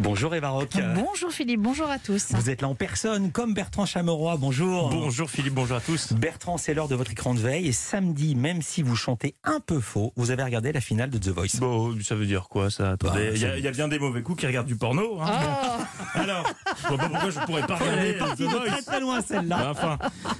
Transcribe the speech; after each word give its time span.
Bonjour 0.00 0.32
Eva 0.34 0.50
Rock. 0.50 0.70
Bonjour 0.94 1.32
Philippe, 1.32 1.60
bonjour 1.60 1.90
à 1.90 1.98
tous. 1.98 2.28
Vous 2.32 2.50
êtes 2.50 2.62
là 2.62 2.68
en 2.68 2.76
personne, 2.76 3.32
comme 3.32 3.52
Bertrand 3.52 3.84
Chameroy. 3.84 4.36
Bonjour. 4.36 4.90
Bonjour 4.90 5.28
Philippe, 5.28 5.54
bonjour 5.54 5.76
à 5.78 5.80
tous. 5.80 6.12
Bertrand, 6.12 6.56
c'est 6.56 6.72
l'heure 6.72 6.86
de 6.86 6.94
votre 6.94 7.10
écran 7.10 7.34
de 7.34 7.40
veille. 7.40 7.66
Et 7.66 7.72
samedi, 7.72 8.36
même 8.36 8.62
si 8.62 8.82
vous 8.82 8.94
chantez 8.94 9.34
un 9.42 9.58
peu 9.58 9.80
faux, 9.80 10.12
vous 10.16 10.30
avez 10.30 10.44
regardé 10.44 10.70
la 10.70 10.80
finale 10.80 11.10
de 11.10 11.18
The 11.18 11.28
Voice. 11.28 11.58
Bon, 11.58 11.96
ça 12.00 12.14
veut 12.14 12.26
dire 12.26 12.48
quoi 12.48 12.70
ça? 12.70 12.92
Attendez, 12.92 13.26
Bah, 13.30 13.30
il 13.34 13.42
y, 13.42 13.44
a- 13.44 13.58
y 13.58 13.70
bien 13.72 13.88
des 13.88 13.98
mauvais 13.98 14.22
coups 14.22 14.38
qui 14.40 14.46
regardent 14.46 14.68
du 14.68 14.76
porno. 14.76 15.20
Hein. 15.20 15.26
Oh, 15.32 15.82
Alors, 16.14 16.44
je 16.82 16.88
vois 16.88 16.98
pas 16.98 17.08
pourquoi 17.08 17.30
je 17.30 17.38
pourrais 17.40 17.66
pas 17.66 17.74
regarder 17.76 18.14
The 18.36 18.42
Voice. 18.42 18.66
très 18.66 18.82
très 18.82 19.00
loin 19.00 19.20
celle-là. 19.20 19.70
Enfin, 19.72 19.98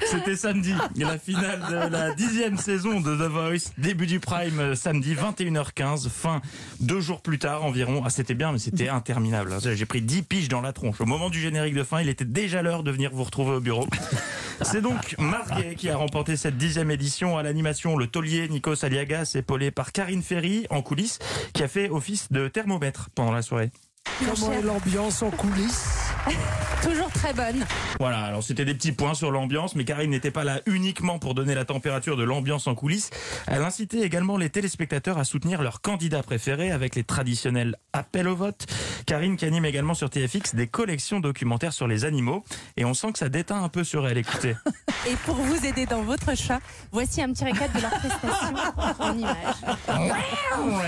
c'était 0.08 0.36
samedi, 0.36 0.72
la 0.96 1.18
finale 1.18 1.62
de 1.68 1.74
la 1.92 2.14
dixième 2.14 2.58
saison 2.58 3.00
de 3.00 3.16
The 3.16 3.28
Voice, 3.30 3.72
début 3.76 4.06
du 4.06 4.20
prime 4.20 4.60
euh, 4.60 4.74
samedi 4.76 5.14
21h15, 5.14 6.08
fin 6.08 6.40
deux 6.80 7.00
jours 7.00 7.22
plus 7.22 7.40
tard 7.40 7.64
environ. 7.64 8.02
Ah 8.04 8.10
c'était 8.10 8.34
bien, 8.34 8.52
mais 8.52 8.58
c'était 8.58 8.88
interminable. 8.88 9.47
Hein. 9.52 9.58
J'ai 9.74 9.86
pris 9.86 10.02
10 10.02 10.22
piges 10.22 10.48
dans 10.48 10.60
la 10.60 10.72
tronche. 10.72 11.00
Au 11.00 11.06
moment 11.06 11.30
du 11.30 11.40
générique 11.40 11.74
de 11.74 11.82
fin, 11.82 12.00
il 12.00 12.08
était 12.08 12.24
déjà 12.24 12.62
l'heure 12.62 12.82
de 12.82 12.90
venir 12.90 13.10
vous 13.12 13.24
retrouver 13.24 13.52
au 13.52 13.60
bureau. 13.60 13.86
C'est 14.62 14.80
donc 14.80 15.16
Marguet 15.18 15.74
qui 15.76 15.88
a 15.88 15.96
remporté 15.96 16.36
cette 16.36 16.56
dixième 16.56 16.90
édition 16.90 17.38
à 17.38 17.42
l'animation. 17.42 17.96
Le 17.96 18.06
taulier 18.06 18.48
Nikos 18.48 18.84
Aliagas, 18.84 19.32
épaulé 19.36 19.70
par 19.70 19.92
Karine 19.92 20.22
Ferry 20.22 20.66
en 20.70 20.82
coulisses, 20.82 21.18
qui 21.52 21.62
a 21.62 21.68
fait 21.68 21.88
office 21.90 22.32
de 22.32 22.48
thermomètre 22.48 23.10
pendant 23.14 23.32
la 23.32 23.42
soirée. 23.42 23.70
Comment 24.18 24.52
est 24.52 24.62
l'ambiance 24.62 25.22
en 25.22 25.30
coulisses? 25.30 26.07
toujours 26.82 27.10
très 27.10 27.32
bonne. 27.32 27.64
Voilà, 27.98 28.20
alors 28.22 28.42
c'était 28.42 28.64
des 28.64 28.74
petits 28.74 28.92
points 28.92 29.14
sur 29.14 29.30
l'ambiance, 29.30 29.74
mais 29.74 29.84
Karine 29.84 30.10
n'était 30.10 30.30
pas 30.30 30.44
là 30.44 30.60
uniquement 30.66 31.18
pour 31.18 31.34
donner 31.34 31.54
la 31.54 31.64
température 31.64 32.16
de 32.16 32.22
l'ambiance 32.22 32.66
en 32.66 32.74
coulisses. 32.74 33.10
Elle 33.46 33.62
incitait 33.62 34.00
également 34.00 34.36
les 34.36 34.50
téléspectateurs 34.50 35.18
à 35.18 35.24
soutenir 35.24 35.62
leur 35.62 35.80
candidat 35.80 36.22
préféré 36.22 36.70
avec 36.70 36.94
les 36.94 37.04
traditionnels 37.04 37.76
appels 37.92 38.28
au 38.28 38.36
vote. 38.36 38.66
Karine 39.06 39.36
qui 39.36 39.44
anime 39.44 39.64
également 39.64 39.94
sur 39.94 40.10
TFX 40.10 40.54
des 40.54 40.66
collections 40.66 41.20
documentaires 41.20 41.72
sur 41.72 41.86
les 41.86 42.04
animaux, 42.04 42.44
et 42.76 42.84
on 42.84 42.94
sent 42.94 43.12
que 43.12 43.18
ça 43.18 43.28
déteint 43.28 43.62
un 43.62 43.68
peu 43.68 43.84
sur 43.84 44.06
elle, 44.06 44.18
écoutez. 44.18 44.56
Et 45.08 45.14
pour 45.24 45.36
vous 45.36 45.64
aider 45.64 45.86
dans 45.86 46.02
votre 46.02 46.36
chat, 46.36 46.60
voici 46.92 47.22
un 47.22 47.32
petit 47.32 47.44
récap 47.44 47.72
de 47.74 47.80
leur 47.80 47.90
prestation 47.90 48.54
en 48.98 49.16
images. 49.16 49.56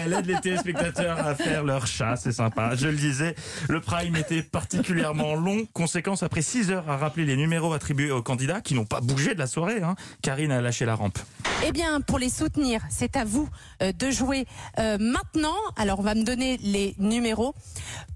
Elle 0.04 0.12
aide 0.12 0.26
les 0.26 0.40
téléspectateurs 0.40 1.18
à 1.18 1.34
faire 1.34 1.64
leur 1.64 1.86
chat, 1.86 2.16
c'est 2.16 2.32
sympa. 2.32 2.74
Je 2.74 2.88
le 2.88 2.96
disais, 2.96 3.34
le 3.68 3.80
prime 3.80 4.16
était 4.16 4.42
particulièrement 4.42 5.34
long. 5.34 5.66
Conséquence, 5.72 6.22
après 6.22 6.42
6 6.42 6.70
heures 6.70 6.88
à 6.88 6.96
rappeler 6.96 7.24
les 7.24 7.36
numéros 7.36 7.72
attribués 7.72 8.10
aux 8.10 8.22
candidats 8.22 8.60
qui 8.60 8.74
n'ont 8.74 8.84
pas 8.84 9.00
bougé 9.00 9.34
de 9.34 9.38
la 9.38 9.46
soirée, 9.46 9.82
hein, 9.82 9.94
Karine 10.22 10.52
a 10.52 10.60
lâché 10.60 10.84
la 10.84 10.94
rampe. 10.94 11.18
Eh 11.66 11.72
bien, 11.72 12.00
pour 12.00 12.18
les 12.18 12.30
soutenir, 12.30 12.80
c'est 12.88 13.16
à 13.16 13.24
vous 13.24 13.48
euh, 13.82 13.92
de 13.92 14.10
jouer 14.10 14.46
euh, 14.78 14.96
maintenant. 14.98 15.56
Alors, 15.76 16.00
on 16.00 16.02
va 16.02 16.14
me 16.14 16.24
donner 16.24 16.56
les 16.62 16.94
numéros. 16.98 17.54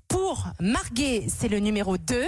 Pour 0.09 0.47
Marguet, 0.61 1.27
c'est 1.29 1.48
le 1.48 1.59
numéro 1.59 1.98
2. 1.98 2.25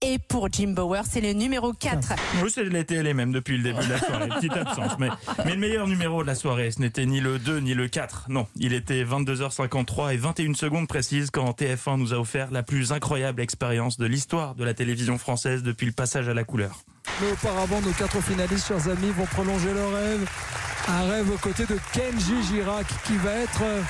Et 0.00 0.20
pour 0.20 0.48
Jim 0.52 0.74
Bauer, 0.76 1.02
c'est 1.10 1.20
le 1.20 1.32
numéro 1.32 1.72
4. 1.72 2.12
Oui, 2.44 2.52
c'était 2.52 3.02
les 3.02 3.14
mêmes 3.14 3.32
depuis 3.32 3.56
le 3.56 3.64
début 3.64 3.84
de 3.84 3.90
la 3.90 3.98
soirée. 3.98 4.28
Petite 4.36 4.56
absence. 4.56 4.92
Mais, 5.00 5.08
mais 5.44 5.54
le 5.54 5.58
meilleur 5.58 5.88
numéro 5.88 6.22
de 6.22 6.28
la 6.28 6.36
soirée, 6.36 6.70
ce 6.70 6.78
n'était 6.80 7.04
ni 7.04 7.20
le 7.20 7.40
2 7.40 7.58
ni 7.58 7.74
le 7.74 7.88
4. 7.88 8.26
Non, 8.28 8.46
il 8.54 8.74
était 8.74 9.02
22h53 9.02 10.14
et 10.14 10.16
21 10.16 10.54
secondes 10.54 10.86
précises 10.86 11.30
quand 11.32 11.50
TF1 11.50 11.96
nous 11.98 12.14
a 12.14 12.18
offert 12.18 12.52
la 12.52 12.62
plus 12.62 12.92
incroyable 12.92 13.40
expérience 13.40 13.98
de 13.98 14.06
l'histoire 14.06 14.54
de 14.54 14.62
la 14.62 14.72
télévision 14.72 15.18
française 15.18 15.64
depuis 15.64 15.86
le 15.86 15.92
passage 15.92 16.28
à 16.28 16.34
la 16.34 16.44
couleur. 16.44 16.78
Mais 17.20 17.32
auparavant, 17.32 17.80
nos 17.80 17.90
quatre 17.90 18.22
finalistes, 18.22 18.68
chers 18.68 18.88
amis, 18.88 19.10
vont 19.16 19.26
prolonger 19.26 19.74
leur 19.74 19.92
rêve. 19.92 20.30
Un 20.86 21.08
rêve 21.08 21.28
aux 21.28 21.38
côtés 21.38 21.66
de 21.66 21.76
Kenji 21.92 22.40
Girac 22.48 22.86
qui 23.04 23.16
va 23.16 23.32
être 23.32 23.62
euh, 23.62 23.82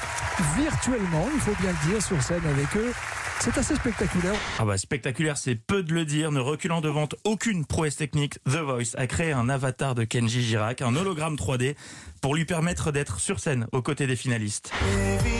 virtuellement, 0.56 1.28
il 1.34 1.40
faut 1.40 1.54
bien 1.60 1.70
le 1.70 1.90
dire, 1.90 2.02
sur 2.02 2.20
scène 2.22 2.46
avec 2.46 2.74
eux. 2.76 2.94
C'est 3.40 3.56
assez 3.56 3.76
spectaculaire. 3.76 4.34
Ah 4.58 4.64
bah 4.64 4.76
spectaculaire, 4.76 5.36
c'est 5.36 5.54
peu 5.54 5.82
de 5.82 5.94
le 5.94 6.04
dire. 6.04 6.32
Ne 6.32 6.40
reculant 6.40 6.80
devant 6.80 7.08
aucune 7.24 7.64
prouesse 7.64 7.96
technique, 7.96 8.38
The 8.44 8.56
Voice 8.56 8.96
a 8.96 9.06
créé 9.06 9.32
un 9.32 9.48
avatar 9.48 9.94
de 9.94 10.04
Kenji 10.04 10.42
Girac, 10.42 10.82
un 10.82 10.96
hologramme 10.96 11.36
3D, 11.36 11.76
pour 12.20 12.34
lui 12.34 12.44
permettre 12.44 12.90
d'être 12.90 13.20
sur 13.20 13.38
scène 13.40 13.66
aux 13.72 13.82
côtés 13.82 14.06
des 14.06 14.16
finalistes. 14.16 14.72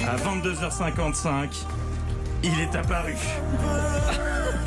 À 0.06 0.16
22h55, 0.16 1.50
il 2.44 2.60
est 2.60 2.76
apparu. 2.76 3.14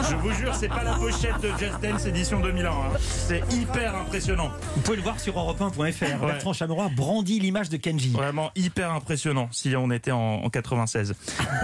Je 0.09 0.15
vous 0.15 0.31
jure, 0.33 0.53
c'est 0.55 0.67
pas 0.67 0.83
la 0.83 0.93
pochette 0.93 1.39
de 1.41 1.49
Just 1.59 1.79
Dance 1.81 2.05
édition 2.05 2.39
2001. 2.39 2.69
hein. 2.69 2.73
C'est 2.99 3.41
hyper 3.53 3.95
impressionnant. 3.95 4.51
Vous 4.75 4.81
pouvez 4.81 4.97
le 4.97 5.03
voir 5.03 5.19
sur 5.19 5.35
europe1.fr. 5.35 6.25
Bertrand 6.25 6.53
Chameroy 6.53 6.89
brandit 6.95 7.39
l'image 7.39 7.69
de 7.69 7.77
Kenji. 7.77 8.09
Vraiment 8.09 8.51
hyper 8.55 8.91
impressionnant 8.91 9.47
si 9.51 9.75
on 9.75 9.89
était 9.91 10.11
en, 10.11 10.19
en 10.43 10.49
96. 10.49 11.13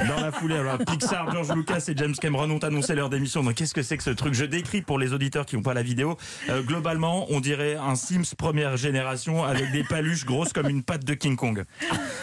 Dans 0.07 0.21
la 0.21 0.31
foulée, 0.31 0.55
alors 0.55 0.77
Pixar, 0.77 1.31
George 1.31 1.51
Lucas 1.53 1.83
et 1.87 1.93
James 1.97 2.15
Cameron 2.15 2.49
ont 2.51 2.59
annoncé 2.59 2.95
leur 2.95 3.09
démission. 3.09 3.43
Donc 3.43 3.55
qu'est-ce 3.55 3.73
que 3.73 3.81
c'est 3.83 3.97
que 3.97 4.03
ce 4.03 4.11
truc? 4.11 4.33
Je 4.33 4.45
décris 4.45 4.81
pour 4.81 4.97
les 4.99 5.13
auditeurs 5.13 5.45
qui 5.45 5.55
n'ont 5.55 5.63
pas 5.63 5.73
la 5.73 5.83
vidéo. 5.83 6.17
Euh, 6.49 6.61
globalement, 6.61 7.25
on 7.29 7.39
dirait 7.39 7.75
un 7.75 7.95
Sims 7.95 8.35
première 8.37 8.77
génération 8.77 9.43
avec 9.43 9.71
des 9.71 9.83
paluches 9.83 10.25
grosses 10.25 10.53
comme 10.53 10.69
une 10.69 10.83
patte 10.83 11.03
de 11.05 11.13
King 11.13 11.35
Kong. 11.35 11.63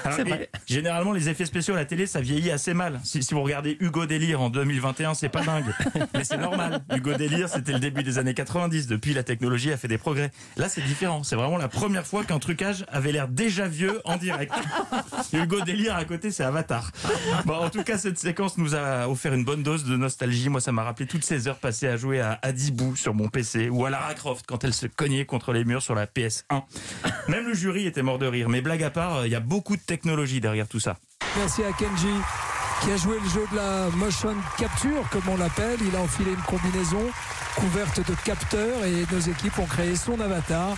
Alors, 0.04 0.18
vrai. 0.20 0.48
généralement, 0.66 1.12
les 1.12 1.28
effets 1.28 1.46
spéciaux 1.46 1.74
à 1.74 1.78
la 1.78 1.84
télé, 1.84 2.06
ça 2.06 2.20
vieillit 2.20 2.50
assez 2.50 2.72
mal. 2.74 3.00
Si, 3.04 3.22
si 3.22 3.34
vous 3.34 3.42
regardez 3.42 3.76
Hugo 3.80 4.06
Délire 4.06 4.40
en 4.40 4.48
2021, 4.50 5.14
c'est 5.14 5.28
pas 5.28 5.42
dingue. 5.44 5.74
Mais 6.14 6.24
c'est 6.24 6.36
normal. 6.36 6.82
Hugo 6.94 7.14
Délire, 7.14 7.48
c'était 7.48 7.72
le 7.72 7.78
début 7.78 8.02
des 8.02 8.18
années 8.18 8.34
90. 8.34 8.86
Depuis, 8.86 9.14
la 9.14 9.22
technologie 9.22 9.72
a 9.72 9.76
fait 9.76 9.88
des 9.88 9.98
progrès. 9.98 10.30
Là, 10.56 10.68
c'est 10.68 10.82
différent. 10.82 11.22
C'est 11.22 11.36
vraiment 11.36 11.56
la 11.56 11.68
première 11.68 12.06
fois 12.06 12.24
qu'un 12.24 12.38
trucage 12.38 12.84
avait 12.88 13.12
l'air 13.12 13.28
déjà 13.28 13.68
vieux 13.68 14.00
en 14.04 14.16
direct. 14.16 14.52
Hugo 15.32 15.60
Délire 15.62 15.96
à 15.96 16.04
côté, 16.04 16.30
c'est 16.30 16.44
Avatar. 16.44 16.90
Bon, 17.44 17.54
en 17.54 17.70
tout 17.70 17.82
cas, 17.82 17.98
cette 17.98 18.18
séquence 18.18 18.58
nous 18.58 18.74
a 18.74 19.08
offert 19.08 19.34
une 19.34 19.44
bonne 19.44 19.62
dose 19.62 19.84
de 19.84 19.96
nostalgie. 19.96 20.48
Moi, 20.48 20.60
ça 20.60 20.72
m'a 20.72 20.82
rappelé 20.82 21.06
toutes 21.06 21.24
ces 21.24 21.48
heures 21.48 21.58
passées 21.58 21.88
à 21.88 21.96
jouer 21.96 22.20
à 22.20 22.38
Adibou 22.42 22.96
sur 22.96 23.14
mon 23.14 23.28
PC 23.28 23.68
ou 23.68 23.84
à 23.86 23.90
Lara 23.90 24.14
Croft 24.14 24.44
quand 24.46 24.64
elle 24.64 24.74
se 24.74 24.86
cognait 24.86 25.26
contre 25.26 25.52
les 25.52 25.64
murs 25.64 25.82
sur 25.82 25.94
la 25.94 26.06
PS1. 26.06 26.62
Même 27.28 27.46
le 27.46 27.54
jury 27.54 27.86
était 27.86 28.02
mort 28.02 28.18
de 28.18 28.26
rire. 28.26 28.48
Mais 28.48 28.60
blague 28.60 28.82
à 28.82 28.90
part, 28.90 29.16
euh, 29.16 29.26
il 29.26 29.32
y 29.32 29.36
a 29.36 29.40
beaucoup 29.40 29.76
de 29.76 29.82
technologie 29.82 30.40
derrière 30.40 30.68
tout 30.68 30.80
ça. 30.80 30.96
Merci 31.36 31.62
à 31.64 31.72
Kenji 31.72 32.53
qui 32.84 32.90
a 32.90 32.96
joué 32.96 33.16
le 33.18 33.28
jeu 33.30 33.46
de 33.50 33.56
la 33.56 33.88
motion 33.96 34.34
capture, 34.58 35.08
comme 35.10 35.22
on 35.28 35.36
l'appelle. 35.38 35.78
Il 35.86 35.96
a 35.96 36.00
enfilé 36.00 36.32
une 36.32 36.42
combinaison 36.42 37.00
couverte 37.56 37.98
de 38.06 38.14
capteurs 38.24 38.84
et 38.84 39.06
nos 39.10 39.20
équipes 39.20 39.58
ont 39.58 39.66
créé 39.66 39.96
son 39.96 40.20
avatar 40.20 40.76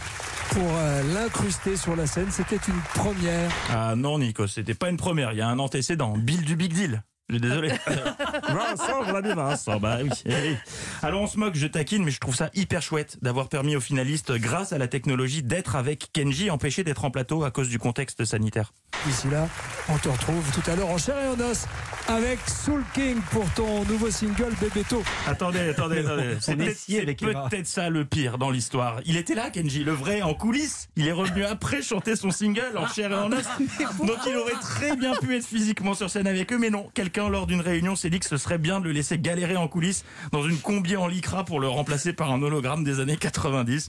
pour 0.50 0.62
euh, 0.62 1.02
l'incruster 1.14 1.76
sur 1.76 1.96
la 1.96 2.06
scène. 2.06 2.28
C'était 2.30 2.60
une 2.68 2.80
première. 2.94 3.50
Ah 3.70 3.94
non, 3.96 4.18
Nico, 4.20 4.46
c'était 4.46 4.74
pas 4.74 4.88
une 4.88 4.96
première. 4.96 5.32
Il 5.32 5.38
y 5.38 5.42
a 5.42 5.48
un 5.48 5.58
antécédent. 5.58 6.16
Bill 6.16 6.44
du 6.44 6.54
Big 6.54 6.72
Deal. 6.72 7.02
Je 7.28 7.34
suis 7.34 7.40
désolé. 7.40 7.68
Vincent, 8.48 9.02
l'avais 9.12 9.34
Vincent. 9.34 9.80
Bah 9.80 9.98
oui. 10.00 10.10
eh 10.26 10.30
oui. 10.30 10.56
Alors 11.02 11.22
on 11.22 11.26
se 11.26 11.36
moque, 11.38 11.56
je 11.56 11.66
taquine, 11.66 12.04
mais 12.04 12.12
je 12.12 12.20
trouve 12.20 12.36
ça 12.36 12.50
hyper 12.54 12.82
chouette 12.82 13.18
d'avoir 13.20 13.48
permis 13.48 13.74
aux 13.74 13.80
finalistes, 13.80 14.32
grâce 14.32 14.72
à 14.72 14.78
la 14.78 14.86
technologie, 14.86 15.42
d'être 15.42 15.74
avec 15.74 16.12
Kenji, 16.12 16.50
empêché 16.50 16.84
d'être 16.84 17.04
en 17.04 17.10
plateau 17.10 17.42
à 17.42 17.50
cause 17.50 17.68
du 17.68 17.80
contexte 17.80 18.24
sanitaire. 18.24 18.72
D'ici 19.04 19.28
là, 19.28 19.48
on 19.88 19.98
te 19.98 20.08
retrouve 20.08 20.44
tout 20.52 20.70
à 20.70 20.74
l'heure 20.74 20.88
en 20.88 20.98
chair 20.98 21.16
et 21.18 21.28
en 21.28 21.50
os 21.50 21.66
avec 22.08 22.38
Soul 22.48 22.84
King 22.94 23.18
pour 23.32 23.48
ton 23.54 23.84
nouveau 23.84 24.10
single 24.10 24.54
Bébéto. 24.60 25.02
Attendez, 25.26 25.70
attendez, 25.70 25.98
attendez. 26.06 26.36
C'est 26.40 26.56
peut-être 26.56 27.66
ça 27.66 27.88
le 27.88 28.04
pire 28.04 28.38
dans 28.38 28.50
l'histoire. 28.50 29.00
Il 29.06 29.16
était 29.16 29.34
là, 29.34 29.50
Kenji, 29.50 29.82
le 29.84 29.92
vrai, 29.92 30.22
en 30.22 30.34
coulisses. 30.34 30.88
Il 30.96 31.06
est 31.06 31.12
revenu 31.12 31.44
après 31.44 31.82
chanter 31.82 32.16
son 32.16 32.30
single 32.30 32.76
en 32.76 32.86
chair 32.86 33.10
et 33.10 33.16
en 33.16 33.32
os. 33.32 33.44
Donc 33.98 34.18
il 34.26 34.36
aurait 34.36 34.60
très 34.60 34.96
bien 34.96 35.14
pu 35.16 35.36
être 35.36 35.46
physiquement 35.46 35.94
sur 35.94 36.10
scène 36.10 36.26
avec 36.26 36.52
eux, 36.52 36.58
mais 36.58 36.70
non. 36.70 36.88
Quelqu'un, 36.94 37.28
lors 37.28 37.46
d'une 37.46 37.60
réunion, 37.60 37.96
s'est 37.96 38.10
dit 38.10 38.20
que 38.20 38.26
ce 38.26 38.36
serait 38.36 38.58
bien 38.58 38.80
de 38.80 38.84
le 38.84 38.92
laisser 38.92 39.18
galérer 39.18 39.56
en 39.56 39.68
coulisses 39.68 40.04
dans 40.32 40.42
une 40.42 40.58
combi 40.58 40.96
en 40.96 41.08
lycra 41.08 41.44
pour 41.44 41.60
le 41.60 41.68
remplacer 41.68 42.12
par 42.12 42.30
un 42.30 42.40
hologramme 42.42 42.84
des 42.84 43.00
années 43.00 43.16
90. 43.16 43.88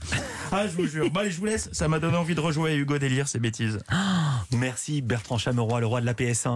Ah, 0.50 0.66
je 0.66 0.76
vous 0.76 0.86
jure. 0.86 1.10
Bah, 1.10 1.20
allez, 1.20 1.30
je 1.30 1.38
vous 1.38 1.46
laisse. 1.46 1.68
Ça 1.72 1.88
m'a 1.88 1.98
donné 1.98 2.16
envie 2.16 2.34
de 2.34 2.40
rejouer 2.40 2.72
à 2.72 2.74
Hugo 2.74 2.98
Délire, 2.98 3.28
ces 3.28 3.38
bêtises. 3.38 3.78
Merci 4.52 5.02
Bertrand 5.02 5.36
Chameroy, 5.36 5.80
le 5.80 5.86
roi 5.86 6.00
de 6.00 6.06
la 6.06 6.14
PS1. 6.14 6.48